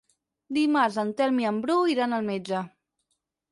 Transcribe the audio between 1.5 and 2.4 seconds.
en Bru iran al